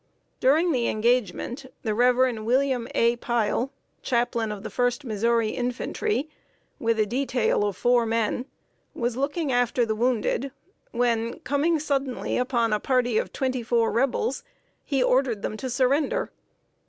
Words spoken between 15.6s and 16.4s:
surrender.